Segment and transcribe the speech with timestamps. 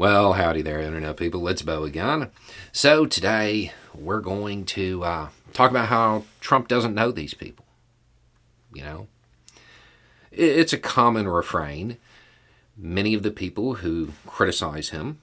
[0.00, 1.46] Well, howdy there, Internet people.
[1.46, 2.30] It's Beau again.
[2.72, 7.66] So, today we're going to uh, talk about how Trump doesn't know these people.
[8.72, 9.08] You know,
[10.32, 11.98] it's a common refrain.
[12.78, 15.18] Many of the people who criticize him,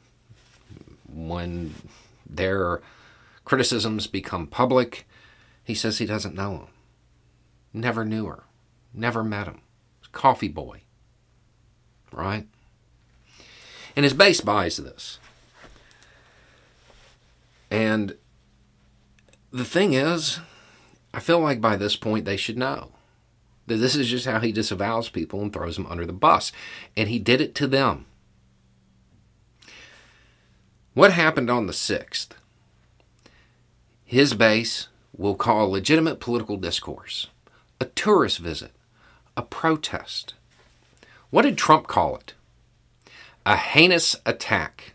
[1.12, 1.74] when
[2.30, 2.84] their
[3.46, 5.08] criticisms become public,
[5.64, 6.68] he says he doesn't know them.
[7.74, 8.44] Never knew her.
[8.94, 9.62] Never met him.
[10.12, 10.82] Coffee boy.
[12.12, 12.46] Right?
[13.98, 15.18] And his base buys this.
[17.72, 18.16] And
[19.52, 20.40] the thing is,
[21.16, 22.92] I feel like by this point they should know
[23.66, 26.52] that this is just how he disavows people and throws them under the bus.
[26.96, 28.06] And he did it to them.
[30.94, 32.30] What happened on the 6th?
[34.06, 37.28] His base will call legitimate political discourse
[37.82, 38.74] a tourist visit,
[39.36, 40.36] a protest.
[41.32, 42.36] What did Trump call it?
[43.48, 44.94] A heinous attack.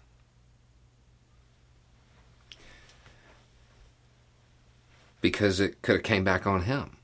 [5.23, 6.99] Because it could have came back on him,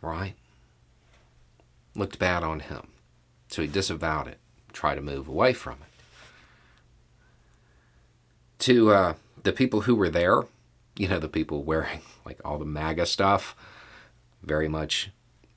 [0.00, 0.32] right?
[1.94, 2.88] Looked bad on him.
[3.48, 4.38] So he disavowed it,
[4.72, 6.02] tried to move away from it.
[8.60, 10.44] To uh, the people who were there,
[10.96, 13.54] you know, the people wearing like all the MAGA stuff,
[14.42, 15.10] very much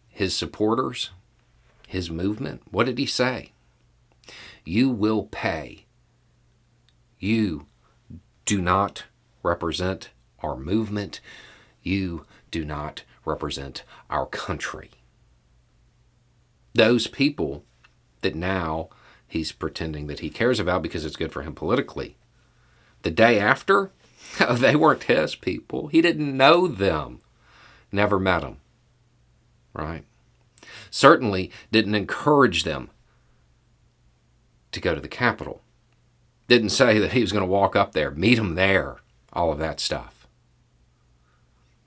[0.09, 1.11] his supporters,
[1.87, 3.51] his movement, what did he say?
[4.65, 5.85] You will pay.
[7.19, 7.67] You
[8.45, 9.05] do not
[9.43, 10.09] represent
[10.39, 11.21] our movement.
[11.81, 14.91] You do not represent our country.
[16.73, 17.63] Those people
[18.21, 18.89] that now
[19.27, 22.17] he's pretending that he cares about because it's good for him politically.
[23.03, 23.91] The day after,
[24.39, 25.87] oh, they weren't his people.
[25.87, 27.21] He didn't know them,
[27.91, 28.57] never met them.
[29.73, 30.03] Right?
[30.89, 32.89] Certainly didn't encourage them
[34.71, 35.61] to go to the Capitol.
[36.47, 38.97] Didn't say that he was going to walk up there, meet him there,
[39.31, 40.27] all of that stuff.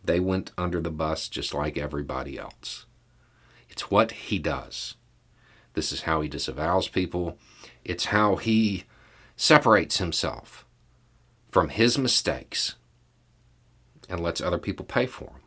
[0.03, 2.87] They went under the bus just like everybody else.
[3.69, 4.97] It's what he does.
[5.73, 7.39] This is how he disavows people.
[7.85, 8.85] It's how he
[9.37, 10.65] separates himself
[11.51, 12.77] from his mistakes
[14.09, 15.41] and lets other people pay for them.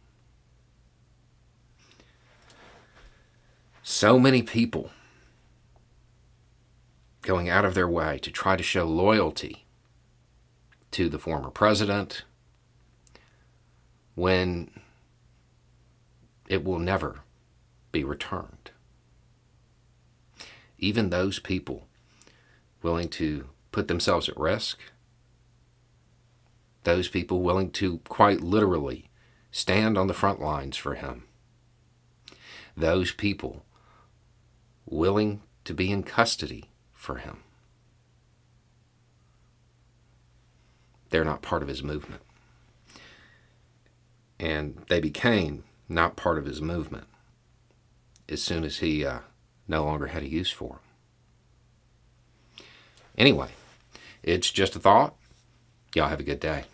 [3.84, 4.92] So many people
[7.28, 9.66] going out of their way to try to show loyalty
[10.92, 12.24] to the former president
[14.16, 14.72] when
[16.48, 17.20] it will never
[17.92, 18.72] be returned.
[20.78, 21.90] Even those people
[22.82, 24.80] willing to put themselves at risk,
[26.86, 29.10] those people willing to quite literally
[29.52, 31.26] stand on the front lines for him,
[32.78, 33.66] those people
[34.86, 36.70] willing to be in custody
[37.08, 37.38] for him.
[41.10, 42.22] They're not part of his movement.
[44.38, 47.06] And they became not part of his movement
[48.28, 49.20] as soon as he uh,
[49.70, 50.82] no longer had a use for
[52.58, 52.66] them.
[53.18, 53.52] Anyway,
[54.22, 55.16] it's just a thought.
[55.96, 56.66] Y'all have a good day.